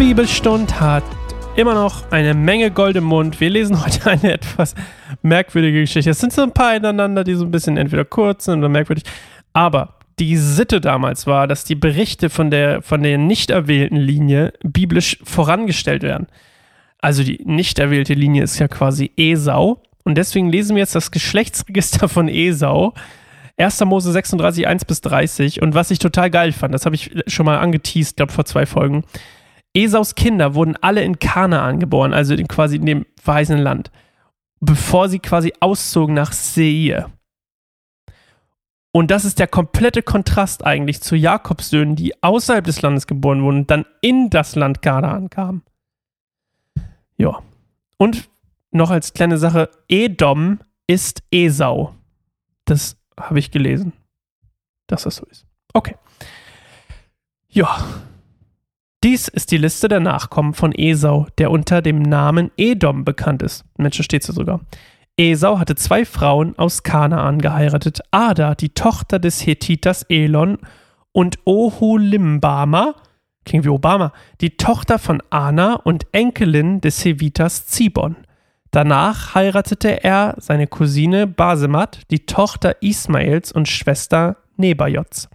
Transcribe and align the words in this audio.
Bibelstund 0.00 0.80
hat 0.80 1.04
immer 1.56 1.74
noch 1.74 2.10
eine 2.10 2.32
Menge 2.32 2.70
Gold 2.70 2.96
im 2.96 3.04
Mund. 3.04 3.38
Wir 3.38 3.50
lesen 3.50 3.84
heute 3.84 4.10
eine 4.10 4.32
etwas 4.32 4.74
merkwürdige 5.20 5.80
Geschichte. 5.82 6.08
Es 6.08 6.18
sind 6.18 6.32
so 6.32 6.40
ein 6.40 6.52
paar 6.52 6.74
ineinander, 6.74 7.22
die 7.22 7.34
so 7.34 7.44
ein 7.44 7.50
bisschen 7.50 7.76
entweder 7.76 8.06
kurz 8.06 8.46
sind 8.46 8.60
oder 8.60 8.70
merkwürdig. 8.70 9.04
Aber 9.52 9.96
die 10.18 10.38
Sitte 10.38 10.80
damals 10.80 11.26
war, 11.26 11.46
dass 11.46 11.64
die 11.64 11.74
Berichte 11.74 12.30
von 12.30 12.50
der, 12.50 12.80
von 12.80 13.02
der 13.02 13.18
nicht 13.18 13.50
erwählten 13.50 13.96
Linie 13.96 14.54
biblisch 14.62 15.18
vorangestellt 15.22 16.02
werden. 16.02 16.28
Also 17.00 17.22
die 17.22 17.42
nicht 17.44 17.78
erwählte 17.78 18.14
Linie 18.14 18.44
ist 18.44 18.58
ja 18.58 18.68
quasi 18.68 19.10
Esau. 19.18 19.82
Und 20.04 20.16
deswegen 20.16 20.48
lesen 20.48 20.76
wir 20.76 20.80
jetzt 20.80 20.94
das 20.94 21.10
Geschlechtsregister 21.10 22.08
von 22.08 22.28
Esau. 22.28 22.94
1. 23.58 23.84
Mose 23.84 24.12
36, 24.12 24.66
1 24.66 24.86
bis 24.86 25.02
30. 25.02 25.60
Und 25.60 25.74
was 25.74 25.90
ich 25.90 25.98
total 25.98 26.30
geil 26.30 26.52
fand, 26.52 26.72
das 26.72 26.86
habe 26.86 26.94
ich 26.94 27.10
schon 27.26 27.44
mal 27.44 27.58
angeteased, 27.58 28.16
glaube 28.16 28.32
vor 28.32 28.46
zwei 28.46 28.64
Folgen. 28.64 29.04
Esaus 29.74 30.14
Kinder 30.14 30.54
wurden 30.54 30.76
alle 30.76 31.02
in 31.02 31.18
Kanaan 31.18 31.78
geboren, 31.78 32.12
also 32.12 32.34
in 32.34 32.48
quasi 32.48 32.76
in 32.76 32.86
dem 32.86 33.06
verheißenen 33.20 33.62
Land, 33.62 33.90
bevor 34.60 35.08
sie 35.08 35.20
quasi 35.20 35.52
auszogen 35.60 36.14
nach 36.14 36.32
Seir. 36.32 37.10
Und 38.92 39.12
das 39.12 39.24
ist 39.24 39.38
der 39.38 39.46
komplette 39.46 40.02
Kontrast 40.02 40.64
eigentlich 40.64 41.00
zu 41.00 41.14
Jakobs 41.14 41.70
Söhnen, 41.70 41.94
die 41.94 42.20
außerhalb 42.22 42.64
des 42.64 42.82
Landes 42.82 43.06
geboren 43.06 43.42
wurden 43.42 43.58
und 43.58 43.70
dann 43.70 43.86
in 44.00 44.30
das 44.30 44.56
Land 44.56 44.82
Kanaan 44.82 45.30
kamen. 45.30 45.62
Ja. 47.16 47.40
Und 47.98 48.28
noch 48.72 48.90
als 48.90 49.12
kleine 49.12 49.38
Sache, 49.38 49.70
Edom 49.88 50.58
ist 50.86 51.22
Esau. 51.30 51.94
Das 52.64 52.96
habe 53.18 53.38
ich 53.38 53.50
gelesen, 53.50 53.92
dass 54.88 55.04
das 55.04 55.16
so 55.16 55.26
ist. 55.26 55.46
Okay. 55.72 55.96
Ja. 57.48 57.84
Dies 59.02 59.28
ist 59.28 59.50
die 59.50 59.56
Liste 59.56 59.88
der 59.88 60.00
Nachkommen 60.00 60.52
von 60.52 60.72
Esau, 60.72 61.26
der 61.38 61.50
unter 61.50 61.80
dem 61.80 62.02
Namen 62.02 62.50
Edom 62.58 63.06
bekannt 63.06 63.40
ist. 63.40 63.64
Mensch, 63.78 64.02
steht 64.02 64.22
so 64.22 64.34
sogar. 64.34 64.60
Esau 65.16 65.58
hatte 65.58 65.74
zwei 65.74 66.04
Frauen 66.04 66.58
aus 66.58 66.82
Kanaan 66.82 67.40
geheiratet: 67.40 68.00
Ada, 68.10 68.54
die 68.54 68.74
Tochter 68.74 69.18
des 69.18 69.46
Hethiters 69.46 70.02
Elon, 70.10 70.58
und 71.12 71.38
Oholimbama, 71.46 72.94
klingt 73.46 73.64
wie 73.64 73.70
Obama, 73.70 74.12
die 74.42 74.58
Tochter 74.58 74.98
von 74.98 75.22
Ana 75.30 75.76
und 75.76 76.06
Enkelin 76.12 76.82
des 76.82 77.02
Heviters 77.02 77.66
Zibon. 77.66 78.16
Danach 78.70 79.34
heiratete 79.34 80.04
er 80.04 80.36
seine 80.38 80.66
Cousine 80.66 81.26
Basemat, 81.26 82.02
die 82.10 82.26
Tochter 82.26 82.82
Ismaels 82.82 83.50
und 83.50 83.66
Schwester 83.66 84.36
Nebajots. 84.58 85.30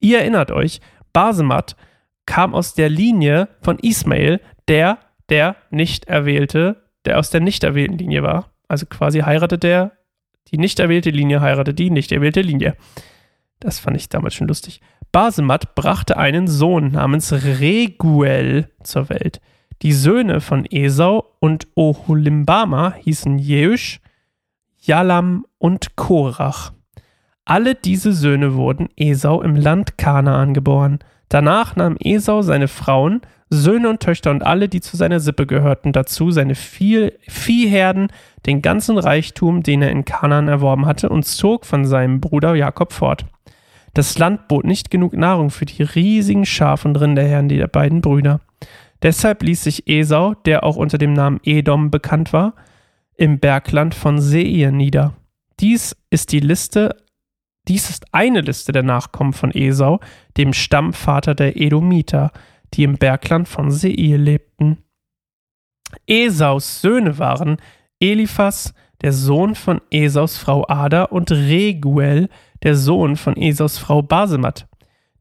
Ihr 0.00 0.20
erinnert 0.20 0.50
euch, 0.50 0.80
Basemat 1.12 1.76
kam 2.30 2.54
aus 2.54 2.74
der 2.74 2.88
Linie 2.88 3.48
von 3.60 3.80
Ismael, 3.80 4.40
der 4.68 4.98
der 5.30 5.56
nicht 5.70 6.04
erwählte, 6.04 6.76
der 7.04 7.18
aus 7.18 7.30
der 7.30 7.40
nicht 7.40 7.64
erwählten 7.64 7.98
Linie 7.98 8.22
war. 8.22 8.52
Also 8.68 8.86
quasi 8.86 9.18
heiratet 9.18 9.64
er, 9.64 9.92
die 10.46 10.56
nicht 10.56 10.78
erwählte 10.78 11.10
Linie 11.10 11.40
heiratet 11.40 11.80
die 11.80 11.90
nicht 11.90 12.12
erwählte 12.12 12.40
Linie. 12.40 12.76
Das 13.58 13.80
fand 13.80 13.96
ich 13.96 14.08
damals 14.08 14.34
schon 14.34 14.46
lustig. 14.46 14.80
Basemat 15.10 15.74
brachte 15.74 16.18
einen 16.18 16.46
Sohn 16.46 16.92
namens 16.92 17.32
Reguel 17.32 18.70
zur 18.84 19.08
Welt. 19.08 19.40
Die 19.82 19.92
Söhne 19.92 20.40
von 20.40 20.66
Esau 20.70 21.34
und 21.40 21.66
Oholimbama 21.74 22.94
hießen 23.00 23.40
Jeusch, 23.40 24.00
Jalam 24.78 25.46
und 25.58 25.96
Korach. 25.96 26.72
Alle 27.44 27.74
diese 27.74 28.12
Söhne 28.12 28.54
wurden 28.54 28.88
Esau 28.96 29.42
im 29.42 29.56
Land 29.56 29.98
Kanaan 29.98 30.54
geboren. 30.54 31.00
Danach 31.30 31.76
nahm 31.76 31.96
Esau 32.00 32.42
seine 32.42 32.68
Frauen, 32.68 33.22
Söhne 33.50 33.88
und 33.88 34.00
Töchter 34.00 34.30
und 34.32 34.42
alle, 34.42 34.68
die 34.68 34.80
zu 34.80 34.96
seiner 34.96 35.20
Sippe 35.20 35.46
gehörten, 35.46 35.92
dazu 35.92 36.30
seine 36.32 36.54
Vieh 36.54 37.12
Viehherden, 37.26 38.08
den 38.46 38.62
ganzen 38.62 38.98
Reichtum, 38.98 39.62
den 39.62 39.80
er 39.80 39.90
in 39.90 40.04
Kanaan 40.04 40.48
erworben 40.48 40.86
hatte, 40.86 41.08
und 41.08 41.24
zog 41.24 41.66
von 41.66 41.84
seinem 41.84 42.20
Bruder 42.20 42.54
Jakob 42.54 42.92
fort. 42.92 43.26
Das 43.94 44.18
Land 44.18 44.48
bot 44.48 44.64
nicht 44.64 44.90
genug 44.90 45.14
Nahrung 45.14 45.50
für 45.50 45.66
die 45.66 45.82
riesigen 45.82 46.46
Schaf- 46.46 46.84
und 46.84 47.00
Rinderherden 47.00 47.48
der 47.48 47.68
beiden 47.68 48.00
Brüder. 48.00 48.40
Deshalb 49.02 49.42
ließ 49.42 49.64
sich 49.64 49.88
Esau, 49.88 50.34
der 50.34 50.64
auch 50.64 50.76
unter 50.76 50.98
dem 50.98 51.12
Namen 51.12 51.40
Edom 51.44 51.90
bekannt 51.90 52.32
war, 52.32 52.54
im 53.16 53.38
Bergland 53.38 53.94
von 53.94 54.20
Seir 54.20 54.72
nieder. 54.72 55.14
Dies 55.60 55.96
ist 56.10 56.32
die 56.32 56.40
Liste, 56.40 56.96
dies 57.70 57.88
ist 57.88 58.06
eine 58.12 58.40
Liste 58.40 58.72
der 58.72 58.82
Nachkommen 58.82 59.32
von 59.32 59.52
Esau, 59.52 60.00
dem 60.36 60.52
Stammvater 60.52 61.36
der 61.36 61.56
Edomiter, 61.56 62.32
die 62.74 62.82
im 62.82 62.98
Bergland 62.98 63.46
von 63.46 63.70
Seir 63.70 64.18
lebten. 64.18 64.78
Esaus 66.04 66.80
Söhne 66.80 67.18
waren 67.18 67.58
Eliphas, 68.00 68.74
der 69.02 69.12
Sohn 69.12 69.54
von 69.54 69.80
Esaus 69.90 70.36
Frau 70.36 70.66
Ada, 70.66 71.04
und 71.04 71.30
Reguel, 71.30 72.28
der 72.64 72.74
Sohn 72.74 73.14
von 73.14 73.36
Esaus 73.36 73.78
Frau 73.78 74.02
Basemat. 74.02 74.66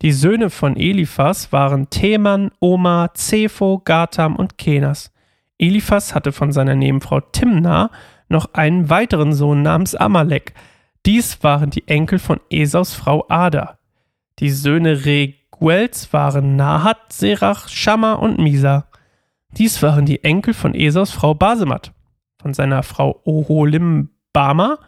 Die 0.02 0.12
Söhne 0.12 0.50
von 0.50 0.76
Eliphas 0.76 1.52
waren 1.52 1.92
Theman, 1.92 2.50
Oma, 2.60 3.12
Zepho, 3.14 3.80
Gatam 3.86 4.36
und 4.36 4.58
Kenas. 4.58 5.14
Eliphas 5.60 6.16
hatte 6.16 6.32
von 6.32 6.52
seiner 6.52 6.74
Nebenfrau 6.74 7.20
Timna 7.20 7.92
noch 8.28 8.54
einen 8.54 8.90
weiteren 8.90 9.34
Sohn 9.34 9.62
namens 9.62 9.94
Amalek. 9.94 10.56
Dies 11.06 11.44
waren 11.44 11.70
die 11.70 11.88
Enkel 11.88 12.20
von 12.20 12.40
Esaus 12.50 12.94
Frau 12.94 13.26
Ada. 13.30 13.80
Die 14.40 14.50
Söhne 14.50 15.06
Reguels 15.06 16.12
waren 16.14 16.56
Nahat, 16.56 17.14
Serach, 17.14 17.68
Shamma 17.70 18.14
und 18.14 18.40
Misa. 18.40 18.88
Dies 19.52 19.82
waren 19.82 20.06
die 20.06 20.24
Enkel 20.24 20.54
von 20.54 20.76
Esaus 20.76 21.12
Frau 21.12 21.34
Basemat. 21.34 21.94
Von 22.42 22.54
seiner 22.54 22.84
Frau 22.84 23.22
Oholimbama, 23.26 24.80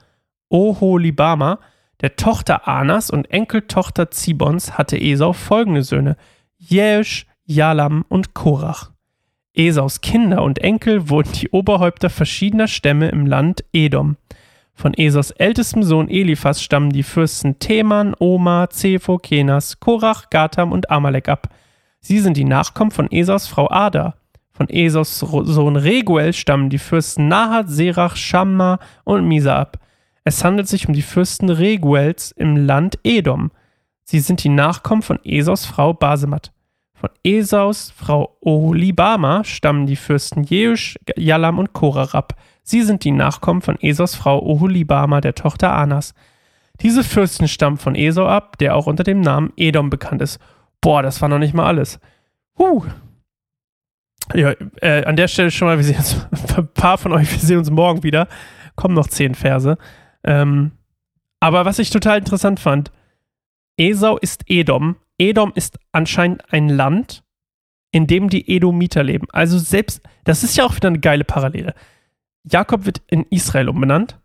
Oholibama 0.50 1.60
der 2.02 2.16
Tochter 2.16 2.68
Anas 2.68 3.12
und 3.12 3.30
Enkeltochter 3.30 4.10
Zibons 4.10 4.78
hatte 4.78 5.00
Esau 5.00 5.34
folgende 5.34 5.84
Söhne: 5.84 6.18
Jesch, 6.58 7.28
Jalam 7.46 8.06
und 8.10 8.34
Korach. 8.34 8.92
Esaus 9.54 10.02
Kinder 10.02 10.42
und 10.42 10.60
Enkel 10.60 11.10
wurden 11.10 11.32
die 11.34 11.50
Oberhäupter 11.50 12.10
verschiedener 12.10 12.68
Stämme 12.68 13.10
im 13.10 13.28
Land 13.28 13.64
Edom. 13.72 14.18
Von 14.74 14.94
Esaus 14.94 15.32
ältestem 15.32 15.84
Sohn 15.84 16.10
Eliphas 16.10 16.62
stammen 16.62 16.92
die 16.92 17.04
Fürsten 17.04 17.60
Teman, 17.60 18.16
Oma, 18.18 18.70
Zepho, 18.70 19.18
Kenas, 19.18 19.80
Korach, 19.80 20.30
Gatam 20.30 20.72
und 20.72 20.90
Amalek 20.90 21.30
ab. 21.30 21.50
Sie 22.00 22.20
sind 22.20 22.38
die 22.38 22.46
Nachkommen 22.46 22.92
von 22.92 23.12
Esaus 23.12 23.48
Frau 23.48 23.70
Ada. 23.70 24.16
Von 24.54 24.70
Esaus 24.70 25.20
Sohn 25.20 25.76
Reguel 25.76 26.34
stammen 26.34 26.70
die 26.70 26.78
Fürsten 26.78 27.28
Nahat, 27.28 27.70
Serach, 27.70 28.16
Shamma 28.16 28.80
und 29.04 29.28
Misa 29.28 29.58
ab. 29.58 29.80
Es 30.24 30.44
handelt 30.44 30.68
sich 30.68 30.88
um 30.88 30.94
die 30.94 31.02
Fürsten 31.02 31.50
Reguels 31.50 32.32
im 32.32 32.56
Land 32.56 33.00
Edom. 33.04 33.52
Sie 34.04 34.20
sind 34.20 34.44
die 34.44 34.50
Nachkommen 34.50 35.02
von 35.02 35.20
Esaus 35.24 35.66
Frau 35.66 35.94
Basemat. 35.94 36.52
Von 36.94 37.10
Esaus 37.24 37.92
Frau 37.96 38.38
Oholibama 38.42 39.44
stammen 39.44 39.88
die 39.88 39.96
Fürsten 39.96 40.44
Jeusch, 40.44 41.00
Jalam 41.18 41.58
und 41.58 41.74
Korah 41.74 42.14
ab. 42.14 42.36
Sie 42.64 42.84
sind 42.84 43.04
die 43.04 43.12
Nachkommen 43.12 43.62
von 43.62 43.80
Esaus 43.82 44.16
Frau 44.16 44.42
Oholibama, 44.42 45.22
der 45.22 45.36
Tochter 45.36 45.74
Anas. 45.74 46.14
Diese 46.82 47.04
Fürsten 47.04 47.48
stammen 47.48 47.78
von 47.78 47.96
Esau 47.96 48.28
ab, 48.28 48.58
der 48.58 48.76
auch 48.76 48.88
unter 48.88 49.04
dem 49.04 49.22
Namen 49.22 49.54
Edom 49.56 49.90
bekannt 49.90 50.22
ist. 50.22 50.40
Boah, 50.82 51.04
das 51.04 51.22
war 51.22 51.30
noch 51.30 51.38
nicht 51.38 51.54
mal 51.54 51.66
alles. 51.66 52.00
Huh. 52.58 52.86
Ja, 54.34 54.54
äh, 54.82 55.04
an 55.06 55.16
der 55.16 55.28
Stelle 55.28 55.52
schon 55.52 55.68
mal, 55.68 55.78
wir 55.78 55.84
sehen 55.84 55.98
uns, 55.98 56.28
ein 56.58 56.68
paar 56.74 56.98
von 56.98 57.12
euch, 57.12 57.32
wir 57.32 57.40
sehen 57.40 57.60
uns 57.60 57.70
morgen 57.70 58.04
wieder. 58.04 58.28
Kommen 58.76 58.96
noch 58.96 59.08
zehn 59.08 59.36
Verse. 59.36 59.78
Ähm, 60.24 60.72
aber 61.40 61.66
was 61.66 61.80
ich 61.80 61.90
total 61.90 62.20
interessant 62.20 62.60
fand, 62.60 62.92
Esau 63.78 64.18
ist 64.18 64.44
Edom. 64.48 64.96
Edom 65.18 65.52
ist 65.56 65.78
anscheinend 65.92 66.52
ein 66.52 66.70
Land, 66.70 67.24
in 67.92 68.08
dem 68.08 68.30
die 68.30 68.56
Edomiter 68.56 69.04
leben. 69.04 69.28
Also 69.32 69.60
selbst, 69.60 70.02
das 70.24 70.44
ist 70.44 70.58
ja 70.58 70.66
auch 70.66 70.76
wieder 70.76 70.88
eine 70.88 71.00
geile 71.00 71.26
Parallele. 71.26 71.76
Jakob 72.44 72.86
wird 72.86 73.02
in 73.08 73.26
Israel 73.30 73.70
umbenannt 73.70 74.20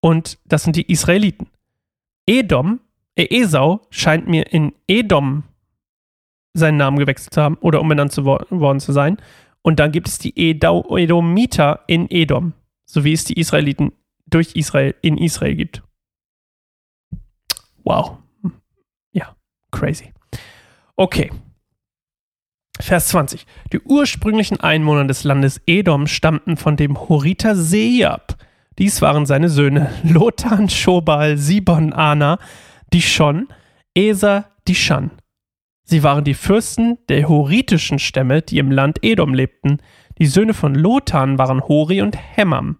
und 0.00 0.38
das 0.44 0.64
sind 0.64 0.76
die 0.76 0.90
Israeliten. 0.90 1.48
Edom, 2.26 2.80
äh 3.16 3.40
Esau 3.40 3.86
scheint 3.90 4.28
mir 4.28 4.52
in 4.52 4.72
Edom 4.86 5.44
seinen 6.54 6.76
Namen 6.76 6.98
gewechselt 6.98 7.34
zu 7.34 7.42
haben 7.42 7.56
oder 7.56 7.80
umbenannt 7.80 8.12
zu 8.12 8.24
wo 8.24 8.38
worden 8.50 8.80
zu 8.80 8.92
sein. 8.92 9.18
Und 9.62 9.80
dann 9.80 9.92
gibt 9.92 10.08
es 10.08 10.18
die 10.18 10.38
Edomiter 10.38 11.84
in 11.86 12.10
Edom, 12.10 12.52
so 12.84 13.02
wie 13.04 13.12
es 13.12 13.24
die 13.24 13.38
Israeliten 13.40 13.92
durch 14.26 14.54
Israel 14.56 14.94
in 15.00 15.16
Israel 15.16 15.54
gibt. 15.54 15.82
Wow. 17.82 18.18
Ja, 19.12 19.34
crazy. 19.70 20.12
Okay. 20.96 21.30
Vers 22.84 23.08
20. 23.08 23.46
Die 23.72 23.80
ursprünglichen 23.80 24.60
Einwohner 24.60 25.06
des 25.06 25.24
Landes 25.24 25.58
Edom 25.66 26.06
stammten 26.06 26.58
von 26.58 26.76
dem 26.76 27.08
Horiter 27.08 27.56
Seab. 27.56 28.36
Dies 28.78 29.00
waren 29.00 29.24
seine 29.24 29.48
Söhne 29.48 29.90
Lotan, 30.02 30.68
Schobal, 30.68 31.38
Sibon, 31.38 31.94
Ana, 31.94 32.38
Dishon, 32.92 33.48
Eser, 33.94 34.50
Dishan. 34.68 35.12
Sie 35.84 36.02
waren 36.02 36.24
die 36.24 36.34
Fürsten 36.34 36.98
der 37.08 37.26
horitischen 37.26 37.98
Stämme, 37.98 38.42
die 38.42 38.58
im 38.58 38.70
Land 38.70 38.98
Edom 39.02 39.32
lebten. 39.32 39.78
Die 40.18 40.26
Söhne 40.26 40.52
von 40.52 40.74
Lotan 40.74 41.38
waren 41.38 41.62
Hori 41.62 42.02
und 42.02 42.18
Hemmam. 42.36 42.76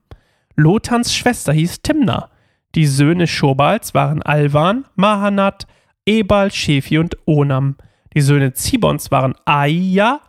Lotans 0.55 1.15
Schwester 1.15 1.55
hieß 1.55 1.81
Timna. 1.81 2.31
Die 2.75 2.87
Söhne 2.87 3.27
Schobals 3.27 3.95
waren 3.95 4.21
Alvan, 4.21 4.85
Mahanat, 4.97 5.67
Ebal, 6.05 6.53
Shefi 6.53 6.99
und 6.99 7.17
Onam. 7.27 7.77
Die 8.15 8.21
Söhne 8.21 8.53
Zibons 8.53 9.11
waren 9.11 9.35
Aia 9.45 10.21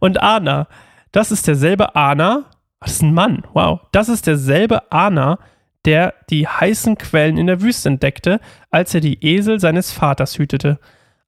und 0.00 0.22
Ana. 0.22 0.68
Das 1.12 1.30
ist 1.30 1.46
derselbe 1.46 1.96
Ana. 1.96 2.44
Das 2.80 2.92
ist 2.92 3.02
ein 3.02 3.14
Mann. 3.14 3.44
Wow. 3.52 3.80
Das 3.92 4.08
ist 4.08 4.26
derselbe 4.26 4.92
Ana, 4.92 5.38
der 5.84 6.14
die 6.30 6.46
heißen 6.46 6.98
Quellen 6.98 7.36
in 7.36 7.46
der 7.46 7.60
Wüste 7.60 7.88
entdeckte, 7.88 8.40
als 8.70 8.94
er 8.94 9.00
die 9.00 9.24
Esel 9.24 9.58
seines 9.60 9.92
Vaters 9.92 10.38
hütete. 10.38 10.78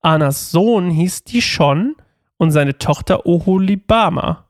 Anas 0.03 0.51
Sohn 0.51 0.91
hieß 0.91 1.25
Dishon 1.25 1.97
und 2.37 2.51
seine 2.51 2.79
Tochter 2.79 3.27
Oholibama. 3.27 4.47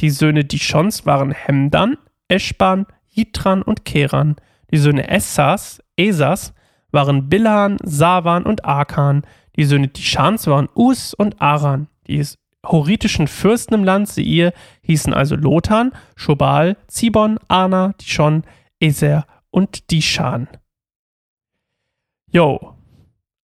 Die 0.00 0.10
Söhne 0.10 0.44
Dishons 0.44 1.06
waren 1.06 1.32
Hemdan, 1.32 1.96
Eschban, 2.28 2.86
Jitran 3.08 3.62
und 3.62 3.84
Keran. 3.84 4.36
Die 4.70 4.78
Söhne 4.78 5.08
Essas, 5.08 5.82
Esas, 5.96 6.54
waren 6.92 7.28
Bilhan, 7.28 7.78
Savan 7.82 8.44
und 8.44 8.64
Akan. 8.64 9.22
Die 9.56 9.64
Söhne 9.64 9.88
Dishans 9.88 10.46
waren 10.46 10.68
Us 10.74 11.14
und 11.14 11.40
Aran. 11.40 11.88
Die 12.06 12.24
horitischen 12.64 13.26
Fürsten 13.26 13.74
im 13.74 13.84
Land 13.84 14.08
Seir 14.08 14.52
hießen 14.82 15.12
also 15.12 15.34
Lotan, 15.34 15.92
Schobal, 16.14 16.76
Zibon, 16.86 17.38
Ana, 17.48 17.94
Dishon, 18.00 18.44
Eser 18.80 19.26
und 19.50 19.90
Dishan. 19.90 20.48
Jo, 22.30 22.74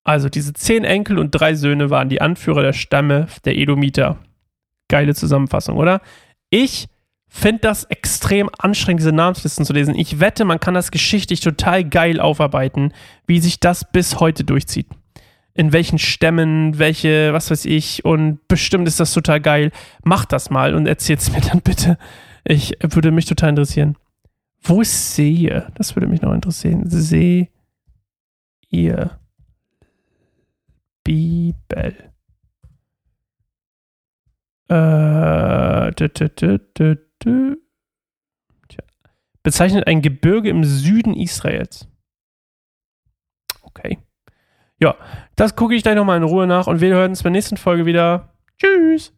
also 0.04 0.28
diese 0.28 0.54
zehn 0.54 0.84
Enkel 0.84 1.18
und 1.18 1.32
drei 1.32 1.54
Söhne 1.54 1.90
waren 1.90 2.08
die 2.08 2.22
Anführer 2.22 2.62
der 2.62 2.72
Stämme 2.72 3.26
der 3.44 3.56
Edomiter. 3.58 4.18
Geile 4.88 5.14
Zusammenfassung, 5.14 5.76
oder? 5.76 6.00
Ich 6.48 6.88
finde 7.28 7.60
das 7.60 7.84
extrem 7.84 8.50
anstrengend, 8.58 9.00
diese 9.00 9.12
Namenslisten 9.12 9.64
zu 9.64 9.72
lesen. 9.72 9.94
Ich 9.94 10.20
wette, 10.20 10.44
man 10.44 10.60
kann 10.60 10.74
das 10.74 10.90
geschichtlich 10.90 11.40
total 11.40 11.84
geil 11.84 12.20
aufarbeiten, 12.20 12.92
wie 13.26 13.40
sich 13.40 13.60
das 13.60 13.84
bis 13.90 14.20
heute 14.20 14.44
durchzieht. 14.44 14.88
In 15.54 15.72
welchen 15.72 15.98
Stämmen, 15.98 16.78
welche, 16.78 17.32
was 17.32 17.50
weiß 17.50 17.64
ich, 17.64 18.04
und 18.04 18.46
bestimmt 18.48 18.86
ist 18.86 19.00
das 19.00 19.12
total 19.12 19.40
geil. 19.40 19.72
Macht 20.04 20.32
das 20.32 20.50
mal 20.50 20.74
und 20.74 20.86
erzählt 20.86 21.20
es 21.20 21.32
mir 21.32 21.40
dann 21.40 21.60
bitte. 21.60 21.98
Ich 22.44 22.76
würde 22.80 23.10
mich 23.10 23.26
total 23.26 23.50
interessieren. 23.50 23.96
Wo 24.62 24.80
ist 24.80 25.14
Sehe? 25.14 25.70
Das 25.74 25.96
würde 25.96 26.06
mich 26.06 26.22
noch 26.22 26.32
interessieren. 26.32 26.84
Sehe 26.86 27.48
ihr 28.70 29.18
Bibel. 31.04 32.12
Äh, 34.68 35.92
Bezeichnet 39.42 39.86
ein 39.86 40.02
Gebirge 40.02 40.50
im 40.50 40.62
Süden 40.64 41.14
Israels. 41.14 41.88
Okay. 43.62 43.98
Ja, 44.78 44.96
das 45.36 45.56
gucke 45.56 45.74
ich 45.74 45.82
gleich 45.82 45.96
nochmal 45.96 46.18
in 46.18 46.22
Ruhe 46.22 46.46
nach 46.46 46.66
und 46.66 46.80
wir 46.80 46.94
hören 46.94 47.10
uns 47.12 47.22
bei 47.22 47.30
der 47.30 47.32
nächsten 47.32 47.56
Folge 47.56 47.86
wieder. 47.86 48.34
Tschüss. 48.58 49.17